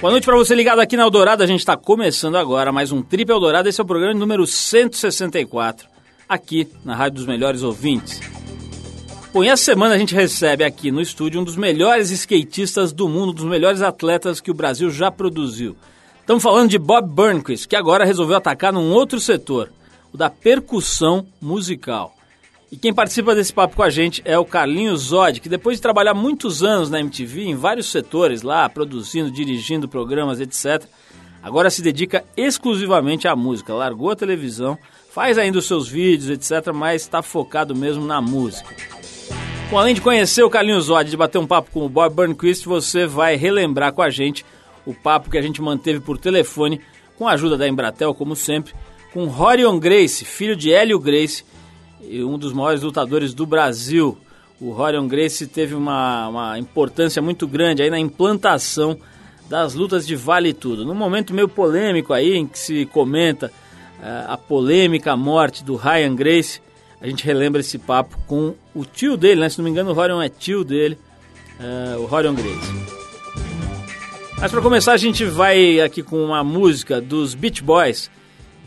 [0.00, 1.42] Boa noite para você ligado aqui na Eldorado.
[1.42, 3.68] A gente está começando agora mais um Trip Eldorado.
[3.68, 5.88] Esse é o programa número 164,
[6.28, 8.20] aqui na Rádio dos Melhores Ouvintes.
[9.34, 13.08] Bom, e essa semana a gente recebe aqui no estúdio um dos melhores skatistas do
[13.08, 15.76] mundo, um dos melhores atletas que o Brasil já produziu.
[16.20, 19.68] Estamos falando de Bob Burnquist, que agora resolveu atacar num outro setor,
[20.12, 22.14] o da percussão musical.
[22.70, 25.82] E quem participa desse papo com a gente é o Carlinhos Zod, que depois de
[25.82, 30.84] trabalhar muitos anos na MTV, em vários setores lá, produzindo, dirigindo programas, etc.,
[31.42, 33.72] agora se dedica exclusivamente à música.
[33.72, 34.78] Largou a televisão,
[35.10, 38.76] faz ainda os seus vídeos, etc., mas está focado mesmo na música.
[39.70, 42.66] Bom, além de conhecer o Carlinhos Zod, de bater um papo com o Bob Burnquist,
[42.66, 44.44] você vai relembrar com a gente
[44.84, 46.82] o papo que a gente manteve por telefone,
[47.16, 48.74] com a ajuda da Embratel, como sempre,
[49.12, 51.48] com Rorion Grace, filho de Hélio Grace, e
[52.02, 54.16] um dos maiores lutadores do Brasil.
[54.60, 58.98] O Rorion Grace teve uma, uma importância muito grande aí na implantação
[59.48, 60.84] das lutas de vale tudo.
[60.84, 63.46] Num momento meio polêmico aí, em que se comenta
[64.00, 66.60] uh, a polêmica morte do Ryan Grace,
[67.00, 69.48] a gente relembra esse papo com o tio dele, né?
[69.48, 70.98] Se não me engano, o Rorion é tio dele,
[71.60, 72.98] uh, o Rorion Grace.
[74.40, 78.10] Mas para começar, a gente vai aqui com uma música dos Beach Boys,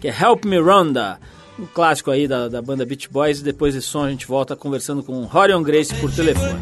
[0.01, 1.19] que é Help Me Rhonda
[1.61, 3.39] um clássico aí da, da banda Beach Boys.
[3.39, 6.59] E depois desse som a gente volta conversando com Rorion Grace por telefone.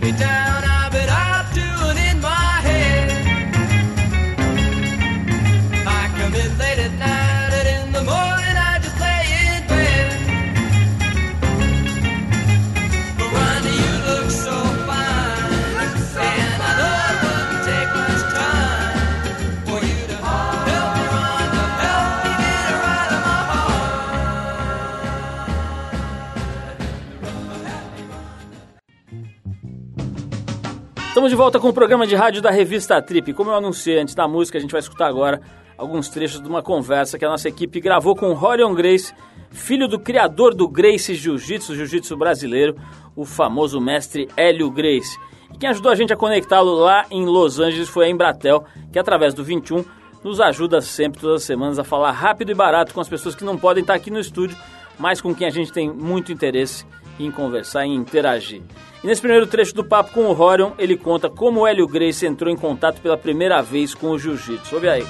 [31.19, 33.33] Estamos de volta com o programa de rádio da revista Trip.
[33.33, 35.41] Como eu anunciei antes da música, a gente vai escutar agora
[35.77, 39.13] alguns trechos de uma conversa que a nossa equipe gravou com Rorion Grace,
[39.51, 42.77] filho do criador do Grace Jiu-Jitsu, Jiu-Jitsu brasileiro,
[43.17, 45.19] o famoso mestre Hélio Grace.
[45.53, 48.97] E quem ajudou a gente a conectá-lo lá em Los Angeles foi a Embratel, que
[48.97, 49.83] através do 21
[50.23, 53.43] nos ajuda sempre, todas as semanas, a falar rápido e barato com as pessoas que
[53.43, 54.57] não podem estar aqui no estúdio,
[54.97, 56.85] mas com quem a gente tem muito interesse
[57.19, 58.61] em conversar e interagir.
[59.01, 62.25] E nesse primeiro trecho do papo com o Rorion, ele conta como o Hélio Grace
[62.25, 64.75] entrou em contato pela primeira vez com o jiu-jitsu.
[64.75, 65.05] Ouve aí.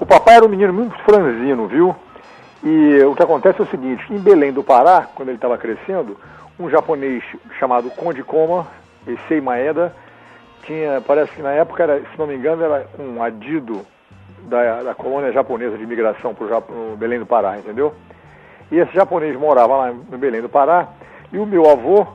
[0.00, 1.94] O papai era um menino muito franzino, viu?
[2.64, 6.16] E o que acontece é o seguinte, em Belém do Pará, quando ele estava crescendo,
[6.58, 7.22] um japonês
[7.58, 8.66] chamado Conde Koma,
[9.06, 9.94] Issei Maeda,
[10.64, 13.84] tinha, parece que na época, era, se não me engano, era um adido
[14.42, 17.94] da, da colônia japonesa de imigração para o Belém do Pará, entendeu?
[18.72, 20.88] E esse japonês morava lá no Belém do Pará,
[21.32, 22.06] e o meu avô,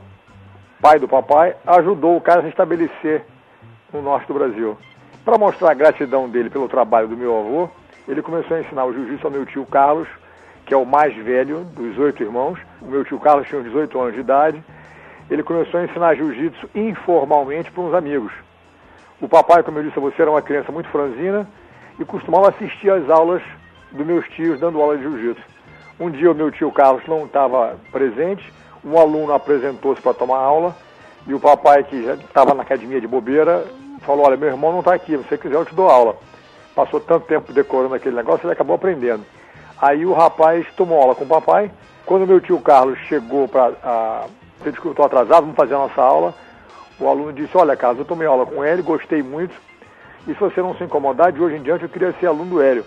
[0.80, 3.24] pai do papai, ajudou o cara a se estabelecer
[3.92, 4.76] no norte do Brasil.
[5.24, 7.70] Para mostrar a gratidão dele pelo trabalho do meu avô,
[8.06, 10.08] ele começou a ensinar o jiu-jitsu ao meu tio Carlos,
[10.66, 12.58] que é o mais velho dos oito irmãos.
[12.82, 14.62] O meu tio Carlos tinha 18 anos de idade.
[15.30, 18.32] Ele começou a ensinar jiu-jitsu informalmente para uns amigos.
[19.20, 21.48] O papai, como eu disse a você, era uma criança muito franzina
[21.98, 23.42] e costumava assistir às aulas
[23.92, 25.42] dos meus tios dando aula de jiu-jitsu.
[25.98, 28.52] Um dia o meu tio Carlos não estava presente
[28.84, 30.74] um aluno apresentou-se para tomar aula
[31.26, 33.64] e o papai, que já estava na academia de bobeira,
[34.00, 36.16] falou: Olha, meu irmão não está aqui, se você quiser eu te dou aula.
[36.74, 39.24] Passou tanto tempo decorando aquele negócio, ele acabou aprendendo.
[39.80, 41.70] Aí o rapaz tomou aula com o papai.
[42.04, 44.26] Quando meu tio Carlos chegou para.
[44.62, 46.34] Que eu estou atrasado, vamos fazer a nossa aula.
[46.98, 49.54] O aluno disse: Olha, Carlos, eu tomei aula com ele, gostei muito.
[50.26, 52.62] E se você não se incomodar, de hoje em diante eu queria ser aluno do
[52.62, 52.84] Hélio.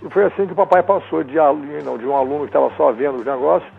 [0.00, 1.36] E foi assim que o papai passou de,
[1.84, 3.70] não, de um aluno que estava só vendo os negócios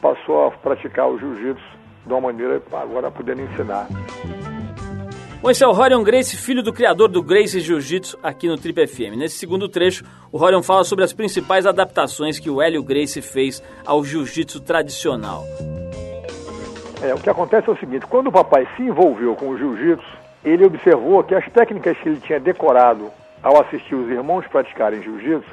[0.00, 1.64] passou a praticar o jiu-jitsu
[2.04, 3.88] de uma maneira agora podendo ensinar.
[5.42, 8.86] Bom, esse é o Rorion Grace, filho do criador do Grace Jiu-Jitsu aqui no Trip
[8.86, 9.16] FM.
[9.16, 13.62] Nesse segundo trecho, o Rorion fala sobre as principais adaptações que o Hélio Grace fez
[13.84, 15.44] ao jiu-jitsu tradicional.
[17.02, 20.18] É, o que acontece é o seguinte, quando o papai se envolveu com o jiu-jitsu,
[20.44, 23.10] ele observou que as técnicas que ele tinha decorado
[23.42, 25.48] ao assistir os irmãos praticarem jiu-jitsu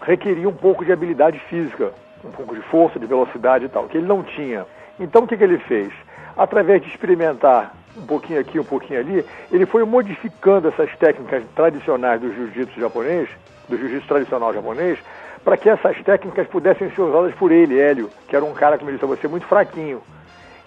[0.00, 1.92] requeriam um pouco de habilidade física,
[2.24, 4.66] um pouco de força, de velocidade e tal, que ele não tinha.
[4.98, 5.92] Então o que, que ele fez?
[6.36, 12.20] Através de experimentar um pouquinho aqui, um pouquinho ali, ele foi modificando essas técnicas tradicionais
[12.20, 13.28] do jiu-jitsu japonês,
[13.68, 14.98] do jiu-jitsu tradicional japonês,
[15.44, 18.90] para que essas técnicas pudessem ser usadas por ele, Hélio, que era um cara, como
[18.90, 20.00] eu disse a você, muito fraquinho.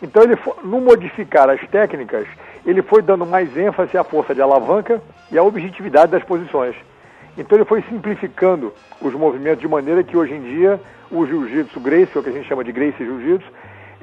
[0.01, 2.27] Então, ele, no modificar as técnicas,
[2.65, 5.01] ele foi dando mais ênfase à força de alavanca
[5.31, 6.75] e à objetividade das posições.
[7.37, 10.79] Então, ele foi simplificando os movimentos de maneira que hoje em dia
[11.09, 13.51] o jiu-jitsu Gracie, o que a gente chama de Gracie Jiu-Jitsu,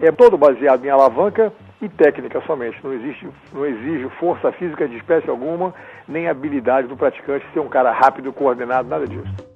[0.00, 2.78] é todo baseado em alavanca e técnica somente.
[2.82, 5.74] Não, existe, não exige força física de espécie alguma,
[6.06, 9.47] nem habilidade do praticante ser um cara rápido, coordenado, nada disso.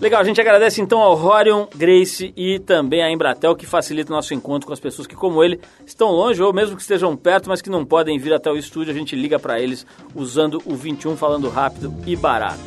[0.00, 4.16] Legal, a gente agradece então ao Rorion, Grace e também à Embratel que facilita o
[4.16, 7.50] nosso encontro com as pessoas que, como ele, estão longe ou mesmo que estejam perto,
[7.50, 8.94] mas que não podem vir até o estúdio.
[8.94, 12.58] A gente liga para eles usando o 21 falando rápido e barato.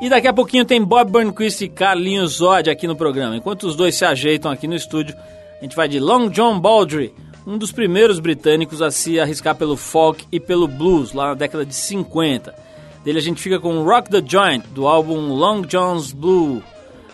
[0.00, 3.36] E daqui a pouquinho tem Bob Burnquist e Carlinhos Zod aqui no programa.
[3.36, 5.14] Enquanto os dois se ajeitam aqui no estúdio,
[5.60, 7.12] a gente vai de Long John Baldry,
[7.46, 11.64] um dos primeiros britânicos a se arriscar pelo folk e pelo blues lá na década
[11.64, 12.54] de 50.
[13.04, 16.62] Dele a gente fica com Rock the Joint, do álbum Long John's Blue,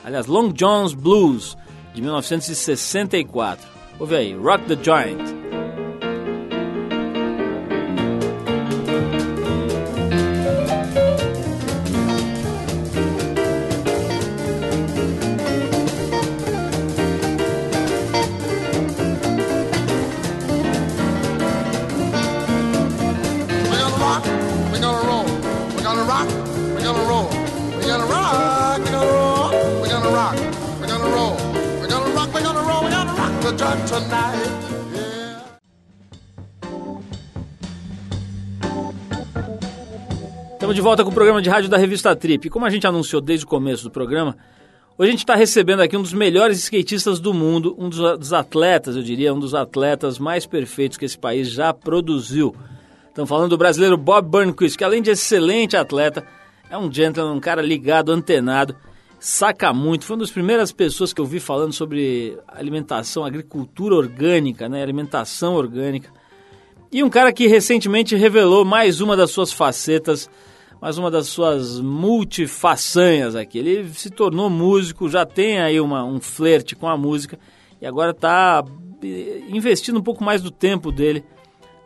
[0.05, 1.57] aliás, Long John's Blues,
[1.95, 3.67] de 1964.
[3.99, 5.46] Ouve aí, Rock the Joint.
[40.97, 42.49] Volta com o programa de rádio da revista Trip.
[42.49, 44.35] Como a gente anunciou desde o começo do programa,
[44.97, 48.97] hoje a gente está recebendo aqui um dos melhores skatistas do mundo, um dos atletas,
[48.97, 52.57] eu diria, um dos atletas mais perfeitos que esse país já produziu.
[53.11, 56.27] Estamos falando do brasileiro Bob Burnquist, que além de excelente atleta,
[56.71, 58.75] é um gentleman, um cara ligado, antenado,
[59.21, 60.07] saca muito.
[60.07, 64.83] Foi uma das primeiras pessoas que eu vi falando sobre alimentação, agricultura orgânica, né?
[64.83, 66.09] alimentação orgânica.
[66.91, 70.31] E um cara que recentemente revelou mais uma das suas facetas
[70.81, 73.59] mais uma das suas multifaçanhas aqui.
[73.59, 77.39] Ele se tornou músico, já tem aí uma, um flerte com a música
[77.81, 78.65] e agora está
[79.03, 81.25] eh, investindo um pouco mais do tempo dele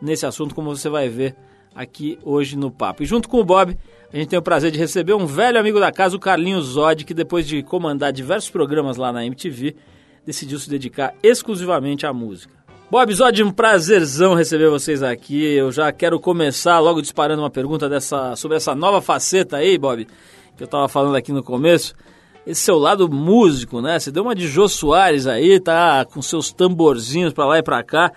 [0.01, 1.35] nesse assunto, como você vai ver
[1.73, 3.03] aqui hoje no Papo.
[3.03, 3.77] E junto com o Bob,
[4.11, 7.05] a gente tem o prazer de receber um velho amigo da casa, o Carlinhos Zod,
[7.05, 9.75] que depois de comandar diversos programas lá na MTV,
[10.25, 12.60] decidiu se dedicar exclusivamente à música.
[12.91, 15.41] Bom episódio, um prazerzão receber vocês aqui.
[15.41, 20.05] Eu já quero começar logo disparando uma pergunta dessa, sobre essa nova faceta aí, Bob,
[20.57, 21.93] que eu tava falando aqui no começo.
[22.45, 23.97] Esse seu lado músico, né?
[23.97, 27.81] Você deu uma de Jô Soares aí, tá com seus tamborzinhos para lá e para
[27.81, 28.11] cá,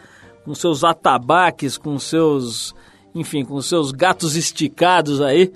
[0.44, 2.74] com seus atabaques, com seus,
[3.14, 5.52] enfim, com seus gatos esticados aí.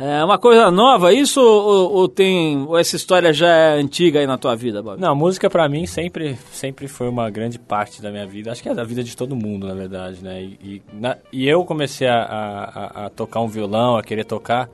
[0.00, 4.28] É uma coisa nova isso ou, ou, tem ou essa história já é antiga aí
[4.28, 5.00] na tua vida, Bob?
[5.00, 8.52] Não, música para mim sempre sempre foi uma grande parte da minha vida.
[8.52, 10.40] Acho que é da vida de todo mundo, na verdade, né?
[10.40, 14.70] E, e, na, e eu comecei a, a, a, tocar um violão, a querer tocar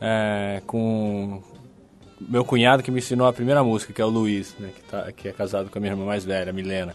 [0.00, 1.42] é, com
[2.20, 4.70] meu cunhado que me ensinou a primeira música, que é o Luiz, né?
[4.72, 6.94] Que, tá, que é casado com a minha irmã mais velha, a Milena.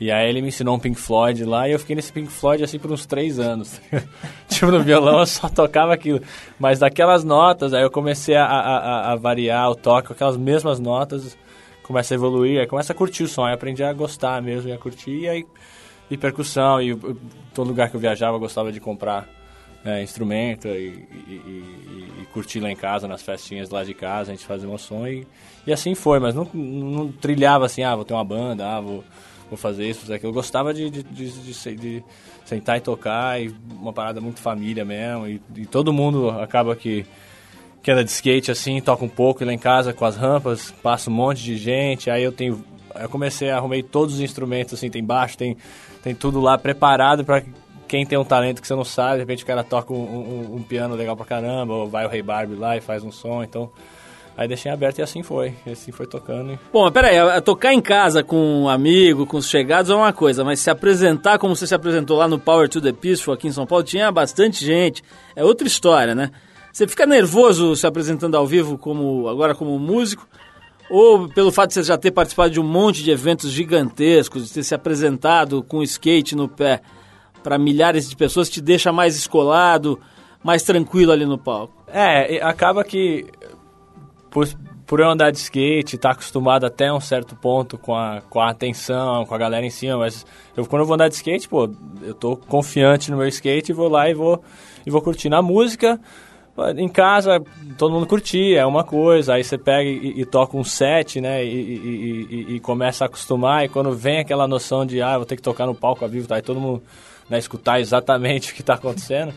[0.00, 2.62] E aí ele me ensinou um Pink Floyd lá e eu fiquei nesse Pink Floyd
[2.64, 3.80] assim por uns três anos.
[4.48, 6.20] tipo, no violão eu só tocava aquilo.
[6.58, 11.36] Mas daquelas notas, aí eu comecei a, a, a variar o toque, aquelas mesmas notas,
[11.82, 14.72] começa a evoluir, aí começa a curtir o som, aí aprendi a gostar mesmo, e
[14.72, 15.46] a curtir, e aí
[16.10, 16.94] e percussão, e
[17.54, 19.26] todo lugar que eu viajava eu gostava de comprar
[19.84, 24.32] é, instrumento e, e, e, e, curtir lá em casa, nas festinhas lá de casa,
[24.32, 25.26] a gente fazia um som e,
[25.66, 29.04] e assim foi, mas não, não trilhava assim, ah, vou ter uma banda, ah, vou
[29.48, 30.30] vou fazer isso, fazer aquilo.
[30.30, 32.04] Eu gostava de, de, de, de,
[32.44, 35.26] sentar e tocar, e uma parada muito família mesmo.
[35.26, 37.06] E, e, todo mundo acaba que,
[37.82, 40.72] que anda de skate assim, toca um pouco e lá em casa com as rampas,
[40.82, 42.10] passa um monte de gente.
[42.10, 42.64] Aí eu tenho.
[42.94, 45.56] Eu comecei arrumei todos os instrumentos, assim, tem baixo, tem,
[46.02, 47.42] tem tudo lá preparado para
[47.88, 50.56] quem tem um talento que você não sabe, de repente o cara toca um, um,
[50.56, 53.42] um piano legal pra caramba, ou vai o Rei Barbie lá e faz um som,
[53.42, 53.70] então
[54.36, 55.54] Aí deixei aberto e assim foi.
[55.64, 56.58] E assim foi tocando.
[56.72, 60.60] Bom, peraí, tocar em casa com um amigo, com os chegados é uma coisa, mas
[60.60, 63.66] se apresentar como você se apresentou lá no Power to the Peaceful aqui em São
[63.66, 65.02] Paulo, tinha bastante gente.
[65.36, 66.30] É outra história, né?
[66.72, 70.26] Você fica nervoso se apresentando ao vivo como agora como músico?
[70.90, 74.52] Ou pelo fato de você já ter participado de um monte de eventos gigantescos, de
[74.52, 76.80] ter se apresentado com skate no pé
[77.44, 80.00] para milhares de pessoas, te deixa mais escolado,
[80.42, 81.72] mais tranquilo ali no palco?
[81.86, 83.26] É, acaba que
[84.34, 84.48] por,
[84.84, 88.40] por eu andar de skate, estar tá acostumado até um certo ponto com a, com
[88.40, 90.26] a atenção, com a galera em cima, mas
[90.56, 91.70] eu, quando eu vou andar de skate, pô,
[92.02, 94.42] eu tô confiante no meu skate e vou lá e vou,
[94.84, 95.28] e vou curtir.
[95.28, 96.00] Na música,
[96.76, 97.40] em casa,
[97.78, 101.44] todo mundo curtia, é uma coisa, aí você pega e, e toca um set, né,
[101.44, 105.36] e, e, e, começa a acostumar, e quando vem aquela noção de, ah, vou ter
[105.36, 106.82] que tocar no palco ao vivo, tá, aí todo mundo,
[107.30, 109.32] né, escutar exatamente o que está acontecendo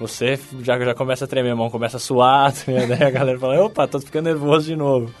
[0.00, 3.06] você já, já começa a tremer, a mão começa a suar, né?
[3.06, 5.12] a galera fala, opa, tô ficando nervoso de novo.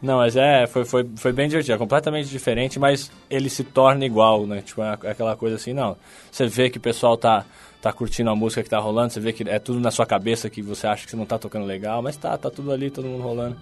[0.00, 4.04] Não, mas é, foi, foi, foi bem divertido, é completamente diferente, mas ele se torna
[4.04, 4.60] igual, né?
[4.60, 5.96] Tipo, é aquela coisa assim, não.
[6.30, 7.44] Você vê que o pessoal tá,
[7.80, 10.48] tá curtindo a música que tá rolando, você vê que é tudo na sua cabeça
[10.48, 13.08] que você acha que você não tá tocando legal, mas tá, tá tudo ali, todo
[13.08, 13.56] mundo rolando.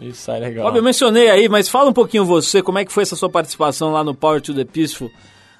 [0.00, 0.66] E sai legal.
[0.66, 3.30] Óbvio, eu mencionei aí, mas fala um pouquinho você, como é que foi essa sua
[3.30, 5.10] participação lá no Power to the Peaceful,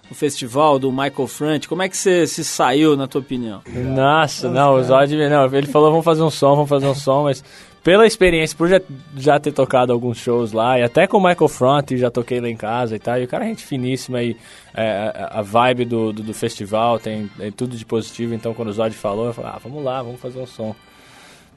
[0.08, 3.62] no festival do Michael Front, como é que você se saiu, na tua opinião?
[3.66, 7.24] Nossa, não, o Zod, não, ele falou, vamos fazer um som, vamos fazer um som,
[7.24, 7.42] mas
[7.82, 8.80] pela experiência, por já,
[9.16, 12.48] já ter tocado alguns shows lá, e até com o Michael Front, já toquei lá
[12.48, 14.36] em casa e tal, e o cara é gente finíssima, e
[14.74, 18.72] é, a vibe do, do, do festival tem, tem, tudo de positivo, então quando o
[18.72, 20.74] Zod falou, eu falei, ah, vamos lá, vamos fazer um som.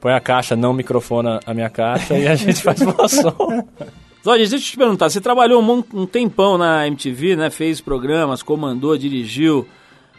[0.00, 3.68] Põe a caixa, não microfona a minha caixa, e a gente faz o som.
[4.22, 8.42] Zod, deixa eu te perguntar, você trabalhou um, um tempão na MTV, né, fez programas,
[8.42, 9.66] comandou, dirigiu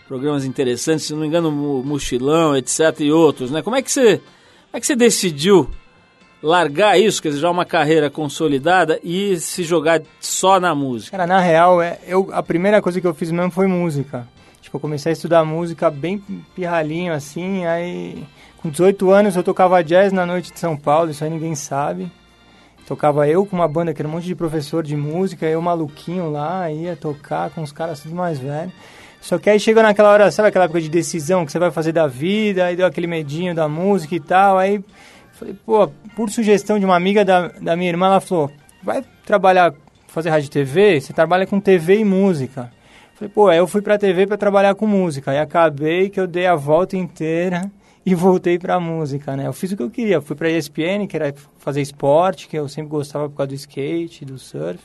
[0.07, 4.17] programas interessantes, se não me engano, Mochilão, etc, e outros, né, como é que você...
[4.17, 5.69] Como é que você decidiu
[6.41, 11.11] largar isso, quer dizer, já uma carreira consolidada e se jogar só na música?
[11.11, 14.25] Cara, na real, é, eu, a primeira coisa que eu fiz mesmo foi música.
[14.61, 16.23] Tipo, eu comecei a estudar música bem
[16.55, 18.23] pirralhinho, assim, aí...
[18.61, 22.09] Com 18 anos eu tocava jazz na noite de São Paulo, isso aí ninguém sabe.
[22.87, 26.29] Tocava eu com uma banda que era um monte de professor de música, eu maluquinho
[26.29, 28.71] lá, ia tocar com os caras tudo mais velho.
[29.21, 31.91] Só que aí chegou naquela hora, sabe aquela época de decisão que você vai fazer
[31.91, 34.83] da vida, aí deu aquele medinho da música e tal, aí
[35.41, 38.51] Falei, pô, por sugestão de uma amiga da, da minha irmã, ela falou,
[38.83, 39.73] vai trabalhar,
[40.07, 41.01] fazer rádio TV?
[41.01, 42.71] Você trabalha com TV e música.
[43.15, 45.31] Falei, pô, aí eu fui pra TV para trabalhar com música.
[45.31, 47.71] Aí acabei que eu dei a volta inteira
[48.05, 49.47] e voltei pra música, né?
[49.47, 50.21] Eu fiz o que eu queria.
[50.21, 54.25] Fui pra ESPN, que era fazer esporte, que eu sempre gostava por causa do skate,
[54.25, 54.79] do surf.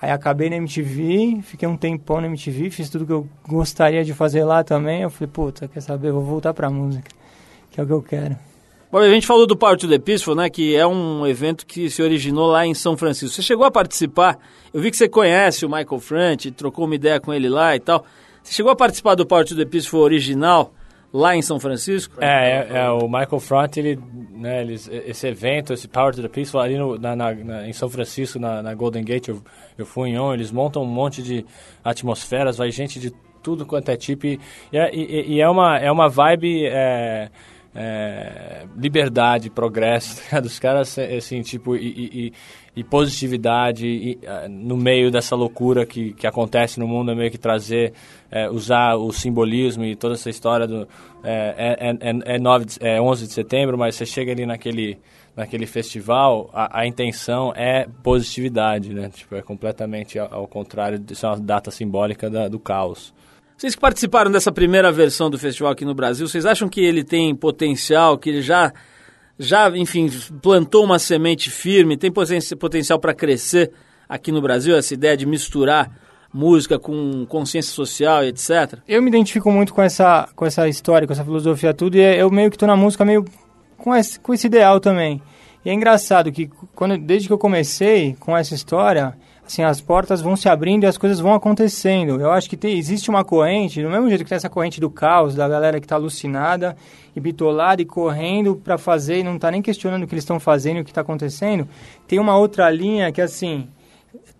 [0.00, 4.12] Aí acabei na MTV, fiquei um tempão na MTV, fiz tudo que eu gostaria de
[4.12, 5.02] fazer lá também.
[5.02, 6.12] Eu falei, puta, quer saber?
[6.12, 7.10] Vou voltar pra música,
[7.70, 8.36] que é o que eu quero.
[8.92, 11.90] Bom, a gente falou do Power to the Peaceful, né, que é um evento que
[11.90, 13.34] se originou lá em São Francisco.
[13.34, 14.38] Você chegou a participar,
[14.72, 17.80] eu vi que você conhece o Michael Front, trocou uma ideia com ele lá e
[17.80, 18.04] tal.
[18.42, 20.72] Você chegou a participar do Power to the Peaceful original
[21.12, 22.16] lá em São Francisco?
[22.20, 23.98] É, é, é o Michael Front, ele,
[24.32, 27.88] né, ele, esse evento, esse Power to the Peaceful ali no, na, na, em São
[27.88, 29.42] Francisco, na, na Golden Gate, eu,
[29.76, 31.44] eu fui em on, eles montam um monte de
[31.84, 34.38] atmosferas, vai gente de tudo quanto é tipo, e,
[34.72, 36.66] e, e é, uma, é uma vibe...
[36.66, 37.30] É,
[37.78, 42.32] é, liberdade, progresso tá dos caras, assim, tipo, e, e,
[42.76, 44.18] e positividade e,
[44.50, 47.94] no meio dessa loucura que, que acontece no mundo, é meio que trazer,
[48.30, 50.86] é, usar o simbolismo e toda essa história do...
[51.24, 54.98] É, é, é, é, 9 de, é 11 de setembro, mas você chega ali naquele,
[55.34, 59.08] naquele festival, a, a intenção é positividade, né?
[59.08, 63.12] Tipo, é completamente ao, ao contrário, isso é uma data simbólica da, do caos.
[63.56, 67.02] Vocês que participaram dessa primeira versão do festival aqui no Brasil, vocês acham que ele
[67.02, 68.70] tem potencial, que ele já,
[69.38, 70.10] já enfim,
[70.42, 73.72] plantou uma semente firme, tem potencial para crescer
[74.08, 75.90] aqui no Brasil, essa ideia de misturar
[76.32, 78.78] música com consciência social e etc?
[78.86, 82.30] Eu me identifico muito com essa, com essa história, com essa filosofia tudo, e eu
[82.30, 83.24] meio que estou na música meio
[83.76, 85.22] com esse, com esse ideal também.
[85.64, 90.20] E é engraçado que quando, desde que eu comecei com essa história, assim, as portas
[90.20, 92.20] vão se abrindo e as coisas vão acontecendo.
[92.20, 94.90] Eu acho que tem, existe uma corrente, do mesmo jeito que tem essa corrente do
[94.90, 96.76] caos, da galera que está alucinada
[97.14, 100.40] e bitolada e correndo para fazer e não está nem questionando o que eles estão
[100.40, 101.68] fazendo e o que está acontecendo,
[102.08, 103.68] tem uma outra linha que, assim,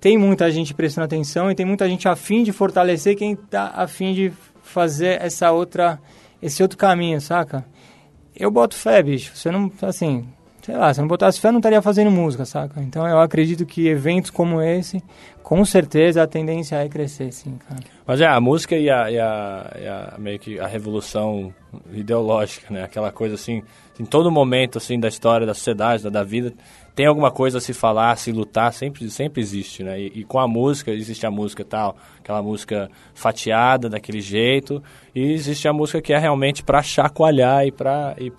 [0.00, 4.12] tem muita gente prestando atenção e tem muita gente afim de fortalecer quem está afim
[4.12, 4.32] de
[4.62, 6.00] fazer essa outra,
[6.42, 7.64] esse outro caminho, saca?
[8.34, 9.34] Eu boto fé, bicho.
[9.34, 10.26] Você não, assim,
[10.66, 12.82] sei lá, se não botasse fé, eu não estaria fazendo música, saca?
[12.82, 15.00] Então eu acredito que eventos como esse,
[15.40, 17.80] com certeza a tendência é crescer, sim, cara.
[18.04, 21.54] Mas é, a música e a, e a, e a meio que a revolução
[21.92, 22.82] ideológica, né?
[22.82, 23.62] Aquela coisa assim,
[24.00, 26.52] em todo momento assim da história da sociedade, da, da vida,
[26.96, 30.00] tem alguma coisa a se falar, a se lutar, sempre, sempre existe, né?
[30.00, 34.82] E, e, com a música, existe a música tal, aquela música fatiada daquele jeito,
[35.14, 38.32] e existe a música que é realmente para chacoalhar e para e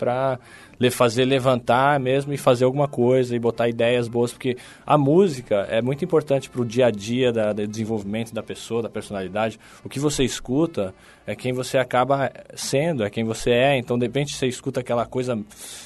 [0.77, 5.67] para fazer levantar mesmo e fazer alguma coisa e botar ideias boas, porque a música
[5.69, 9.59] é muito importante para o dia a dia da, do desenvolvimento da pessoa, da personalidade.
[9.83, 10.93] O que você escuta
[11.25, 13.77] é quem você acaba sendo, é quem você é.
[13.77, 15.37] Então, de repente, você escuta aquela coisa,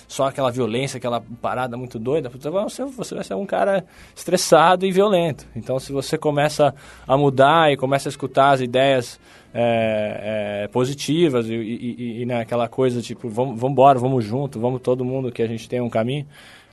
[0.07, 3.83] só aquela violência, aquela parada muito doida, você, você vai ser um cara
[4.15, 5.47] estressado e violento.
[5.55, 6.75] Então, se você começa
[7.07, 9.19] a mudar e começa a escutar as ideias
[9.53, 14.59] é, é, positivas e, e, e né, aquela coisa tipo, vamos, vamos embora, vamos junto,
[14.59, 16.25] vamos todo mundo que a gente tem um caminho,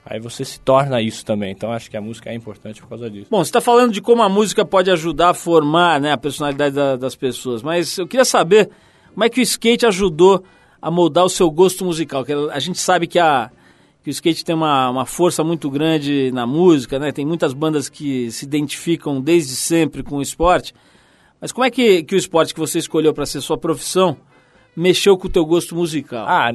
[0.05, 1.53] aí você se torna isso também.
[1.53, 3.27] Então acho que a música é importante por causa disso.
[3.31, 6.75] Bom, você está falando de como a música pode ajudar a formar né, a personalidade
[6.75, 8.71] da, das pessoas, mas eu queria saber
[9.13, 10.45] como é que o skate ajudou
[10.81, 12.25] a moldar o seu gosto musical.
[12.25, 13.51] Que a gente sabe que, a,
[14.03, 17.11] que o skate tem uma, uma força muito grande na música, né?
[17.11, 20.73] Tem muitas bandas que se identificam desde sempre com o esporte.
[21.41, 24.17] Mas como é que, que o esporte que você escolheu para ser sua profissão
[24.77, 26.27] mexeu com o teu gosto musical?
[26.29, 26.51] Ah,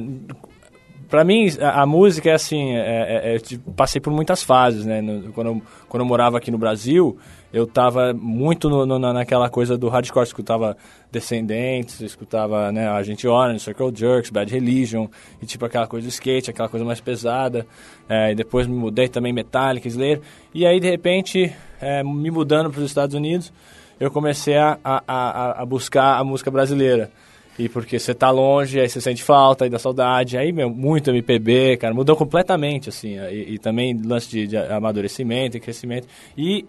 [1.08, 4.84] para mim, a, a, música é assim, é, é, é, eu passei por muitas fases,
[4.84, 5.00] né?
[5.00, 7.16] No, quando, eu, quando eu morava aqui no Brasil,
[7.52, 10.76] eu tava muito no, no, naquela coisa do hardcore, escutava
[11.12, 15.06] Descendentes, escutava né, Agent Orange, Circle Jerks, Bad Religion,
[15.40, 17.64] e tipo aquela coisa do skate, aquela coisa mais pesada.
[18.08, 20.20] É, e depois me mudei também Metallica, Slayer.
[20.52, 23.52] E aí, de repente, é, me mudando para os Estados Unidos,
[23.98, 27.10] eu comecei a, a, a buscar a música brasileira.
[27.58, 30.36] E porque você tá longe, aí você sente falta, aí dá saudade.
[30.36, 33.16] Aí, meu, muito MPB, cara, mudou completamente, assim.
[33.30, 36.08] E, e também lance de, de, amadurecimento e crescimento.
[36.36, 36.66] E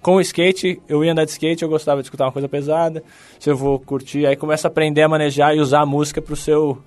[0.00, 3.02] com o skate, eu ia andar de skate, eu gostava de escutar uma coisa pesada.
[3.38, 6.36] Se eu vou curtir, aí começa a aprender a manejar e usar a música pro
[6.36, 6.78] seu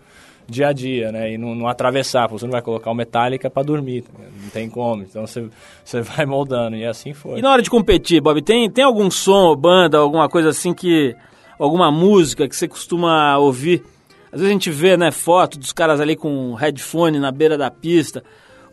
[0.50, 1.34] dia a dia, né?
[1.34, 4.12] E não, não atravessar, você não vai colocar o Metallica para dormir, tá
[4.42, 5.04] não tem como.
[5.04, 5.48] Então você,
[5.84, 7.40] você vai moldando, e assim foi.
[7.40, 11.16] E na hora de competir, Bob, tem, tem algum som, banda, alguma coisa assim que
[11.60, 13.84] alguma música que você costuma ouvir.
[14.32, 17.72] Às vezes a gente vê, né, foto dos caras ali com headphone na beira da
[17.72, 18.24] pista,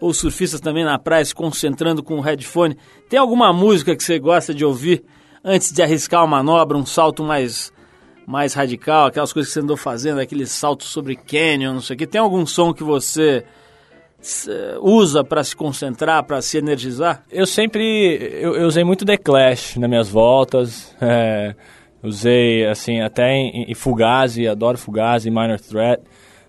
[0.00, 2.76] ou surfistas também na praia se concentrando com o headphone.
[3.08, 5.04] Tem alguma música que você gosta de ouvir
[5.42, 7.72] antes de arriscar uma manobra, um salto mais
[8.26, 11.98] mais radical, aquelas coisas que você andou fazendo, aqueles saltos sobre canyon, não sei o
[11.98, 12.06] que.
[12.06, 13.44] Tem algum som que você
[14.80, 17.22] usa para se concentrar, para se energizar?
[17.30, 20.94] Eu sempre eu, eu, usei muito The Clash nas minhas voltas.
[21.00, 21.54] É,
[22.04, 26.02] Usei, assim, até em, em Fugazi, adoro Fugazi, Minor Threat.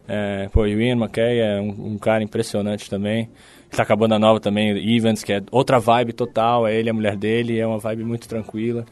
[0.05, 3.29] É, pô, o Ian McKay é um, um, cara impressionante também.
[3.71, 7.15] Tá acabando a nova também, Evans, que é outra vibe total, é ele a mulher
[7.15, 8.85] dele, é uma vibe muito tranquila.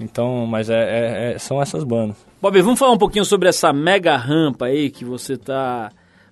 [0.00, 2.16] Então, mas é, é, é, são essas bandas.
[2.40, 5.90] Bob, vamos falar um pouquinho sobre essa mega rampa aí que você tá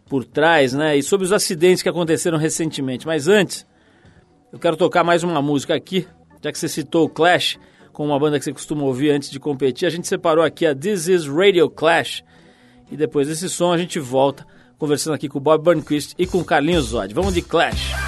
[0.09, 0.97] por trás, né?
[0.97, 3.07] E sobre os acidentes que aconteceram recentemente.
[3.07, 3.67] Mas antes,
[4.53, 6.09] eu quero tocar mais uma música aqui,
[6.43, 7.59] já que você citou o Clash
[7.93, 9.87] com uma banda que você costuma ouvir antes de competir.
[9.87, 12.25] A gente separou aqui a This Is Radio Clash.
[12.91, 14.47] E depois desse som a gente volta
[14.79, 17.13] conversando aqui com o Bob Burnquist e com o Carlinhos Zod.
[17.13, 18.08] Vamos de Clash.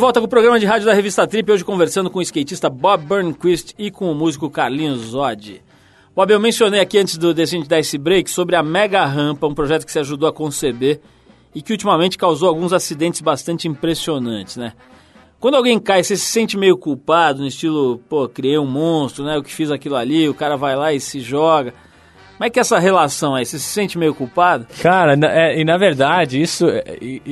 [0.00, 3.04] Volta com o programa de rádio da revista Trip, hoje conversando com o skatista Bob
[3.04, 5.62] Burnquist e com o músico Carlinhos Zod.
[6.16, 9.54] Bob, eu mencionei aqui antes do Descente dar esse break sobre a Mega Rampa, um
[9.54, 11.00] projeto que você ajudou a conceber
[11.54, 14.72] e que ultimamente causou alguns acidentes bastante impressionantes, né?
[15.38, 19.36] Quando alguém cai, você se sente meio culpado, no estilo, pô, criei um monstro, né?
[19.36, 21.74] Eu que fiz aquilo ali, o cara vai lá e se joga.
[22.40, 23.44] Como é que é essa relação aí?
[23.44, 24.66] Você se sente meio culpado?
[24.80, 26.64] Cara, é, e na verdade, isso,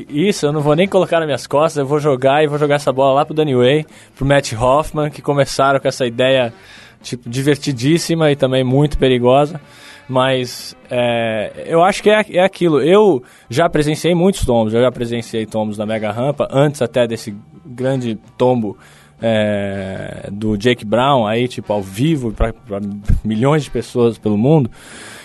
[0.07, 2.75] isso eu não vou nem colocar nas minhas costas, eu vou jogar e vou jogar
[2.75, 6.53] essa bola lá pro Danny Way, pro Matt Hoffman, que começaram com essa ideia,
[7.01, 9.59] tipo, divertidíssima e também muito perigosa.
[10.07, 12.79] Mas é, eu acho que é, é aquilo.
[12.83, 17.35] Eu já presenciei muitos tombos, eu já presenciei tombos na Mega Rampa, antes até desse
[17.65, 18.77] grande tombo
[19.21, 22.53] é, do Jake Brown aí, tipo, ao vivo, para
[23.25, 24.71] milhões de pessoas pelo mundo.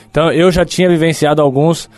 [0.09, 1.89] Então eu já tinha vivenciado alguns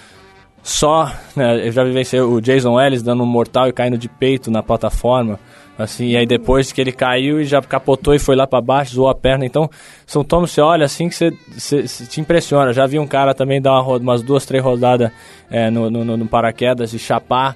[0.65, 4.49] só, né, eu já vivenciei o Jason Ellis dando um mortal e caindo de peito
[4.49, 5.39] na plataforma,
[5.77, 8.95] assim, e aí depois que ele caiu e já capotou e foi lá para baixo,
[8.95, 9.69] zoou a perna, então
[10.07, 13.35] são tomos você olha assim que você, você, você, te impressiona, já vi um cara
[13.35, 15.11] também dar uma, umas duas, três rodadas
[15.51, 17.55] é, no, no, no paraquedas e chapar,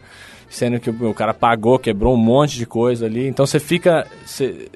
[0.50, 3.28] sendo que o, cara pagou, quebrou um monte de coisa ali.
[3.28, 4.06] Então você fica.
[4.26, 4.68] Você,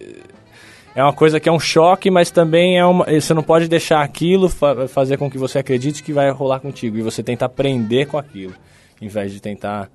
[0.95, 3.05] é uma coisa que é um choque, mas também é uma.
[3.05, 6.97] Você não pode deixar aquilo fa fazer com que você acredite que vai rolar contigo.
[6.97, 8.53] E você tenta aprender com aquilo,
[9.01, 9.89] em vez de tentar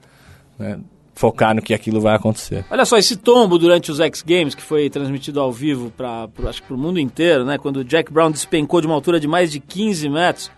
[0.58, 0.80] né,
[1.14, 2.64] focar no que aquilo vai acontecer.
[2.68, 6.62] Olha só, esse tombo durante os X Games, que foi transmitido ao vivo para acho
[6.62, 7.58] que para o mundo inteiro, né?
[7.58, 10.50] Quando o Jack Brown despencou de uma altura de mais de 15 metros,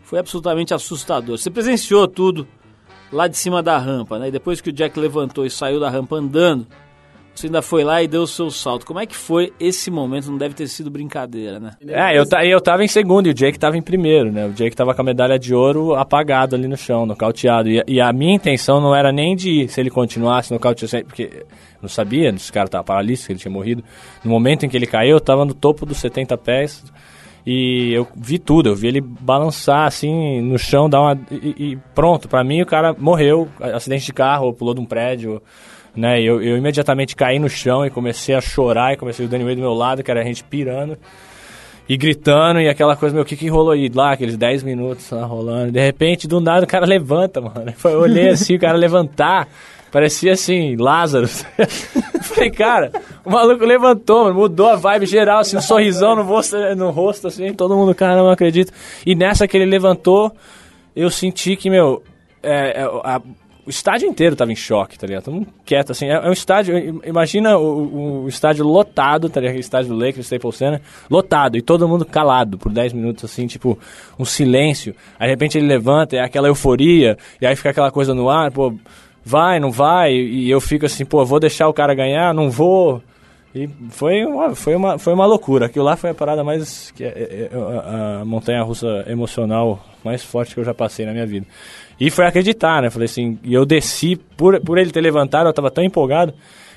[0.00, 1.38] foi absolutamente assustador.
[1.38, 2.46] Você presenciou tudo
[3.12, 4.28] lá de cima da rampa, né?
[4.28, 6.66] E depois que o Jack levantou e saiu da rampa andando,
[7.34, 8.84] você ainda foi lá e deu o seu salto.
[8.84, 10.30] Como é que foi esse momento?
[10.30, 11.70] Não deve ter sido brincadeira, né?
[11.86, 14.46] É, eu, eu tava em segundo e o Jake tava em primeiro, né?
[14.46, 17.70] O Jake tava com a medalha de ouro apagado ali no chão, nocauteado.
[17.70, 21.46] E, e a minha intenção não era nem de ir, se ele continuasse nocauteado, porque
[21.80, 23.82] não sabia, esse cara tava paralítico, ele tinha morrido.
[24.22, 26.84] No momento em que ele caiu, eu tava no topo dos 70 pés
[27.44, 31.18] E eu vi tudo, eu vi ele balançar assim no chão, dar uma.
[31.30, 35.42] E, e pronto, pra mim o cara morreu, acidente de carro, pulou de um prédio.
[35.94, 39.44] Né, eu, eu imediatamente caí no chão e comecei a chorar e comecei o Danny
[39.44, 40.96] Way do meu lado, que era a gente pirando
[41.88, 43.90] e gritando e aquela coisa, meu, o que que rolou aí?
[43.92, 45.72] Lá, aqueles 10 minutos lá rolando.
[45.72, 47.72] De repente, do nada, o cara levanta, mano.
[47.84, 49.48] Eu olhei assim, o cara levantar.
[49.92, 51.28] Parecia assim, Lázaro.
[52.22, 52.90] Falei, cara,
[53.22, 57.52] o maluco levantou, mudou a vibe geral, assim, um sorrisão no rosto, no rosto, assim,
[57.52, 58.72] todo mundo, cara, não acredito.
[59.04, 60.32] E nessa que ele levantou,
[60.96, 62.02] eu senti que, meu,
[62.42, 63.20] é, é a,
[63.66, 65.24] o estádio inteiro tava em choque, tá ligado?
[65.24, 66.06] Todo mundo quieto, assim.
[66.06, 69.58] É, é um estádio, imagina o, o, estádio lotado, tá ligado?
[69.58, 73.78] Estádio do Lakers, Staples Center, lotado, e todo mundo calado por 10 minutos, assim, tipo,
[74.18, 74.94] um silêncio.
[75.18, 78.50] Aí, de repente, ele levanta, é aquela euforia, e aí fica aquela coisa no ar,
[78.50, 78.74] pô,
[79.24, 83.02] vai, não vai, e eu fico assim, pô, vou deixar o cara ganhar, não vou...
[83.54, 85.66] E foi uma, foi uma, foi uma loucura.
[85.66, 86.90] Aquilo lá foi a parada mais.
[86.92, 91.12] Que, é, é, a, a montanha russa emocional mais forte que eu já passei na
[91.12, 91.46] minha vida.
[92.00, 92.90] E foi acreditar, né?
[92.90, 96.32] Falei assim, e eu desci, por, por ele ter levantado, eu tava tão empolgado,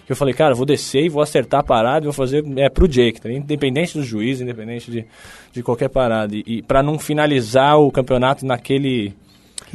[0.06, 2.70] que eu falei, cara, vou descer e vou acertar a parada e vou fazer é,
[2.70, 3.32] pro Jake, tá?
[3.32, 5.06] independente do juiz, independente de,
[5.52, 6.36] de qualquer parada.
[6.36, 9.14] E, e para não finalizar o campeonato naquele.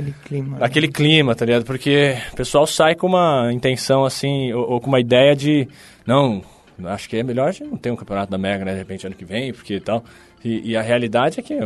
[0.01, 0.59] Aquele clima.
[0.59, 0.65] Né?
[0.65, 1.65] Aquele clima, tá ligado?
[1.65, 5.69] Porque o pessoal sai com uma intenção assim, ou, ou com uma ideia de,
[6.07, 6.43] não,
[6.85, 9.07] acho que é melhor a gente não ter um campeonato da Mega, né, de repente,
[9.07, 10.05] ano que vem, porque tal.
[10.45, 11.59] E, e a realidade é que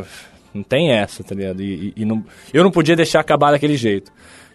[0.52, 1.62] não tem essa, tá ligado?
[1.62, 4.12] E, e, e não, eu não podia deixar acabar daquele jeito.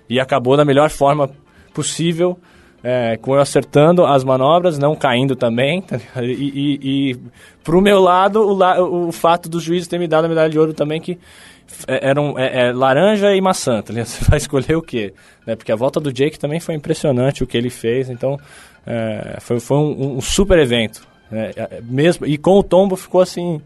[0.10, 1.30] E acabou da melhor forma
[1.74, 2.40] possível,
[2.84, 5.82] é, com eu acertando as manobras, não caindo também.
[5.82, 6.80] Tá e, e,
[7.12, 7.18] e
[7.64, 10.58] pro meu lado, o, la, o, fato do juiz ter me dado a medalha de
[10.58, 11.18] ouro também, que
[11.88, 13.94] é, eram é, é, laranja e maçã, tá?
[14.04, 15.14] Você vai escolher o quê?
[15.46, 15.56] Né?
[15.56, 18.38] Porque a volta do Jake também foi impressionante o que ele fez, então
[18.86, 21.08] é, foi, foi um, um super evento.
[21.30, 21.52] Né?
[21.56, 23.62] É, mesmo, e com o tombo ficou assim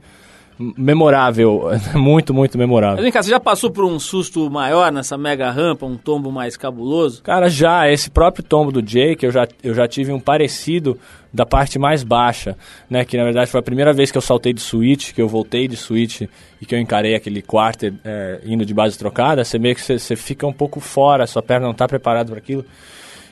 [0.60, 2.96] memorável, muito, muito memorável.
[2.96, 6.32] Mas vem cá, você já passou por um susto maior nessa mega rampa, um tombo
[6.32, 7.22] mais cabuloso?
[7.24, 10.98] Cara, já, esse próprio tombo do Jake, eu já, eu já tive um parecido
[11.34, 12.56] da parte mais baixa,
[12.88, 15.28] né, que na verdade foi a primeira vez que eu saltei de suíte, que eu
[15.28, 16.30] voltei de suíte
[16.62, 19.98] e que eu encarei aquele quarter é, indo de base trocada, você meio que você,
[19.98, 22.64] você fica um pouco fora, sua perna não está preparada para aquilo.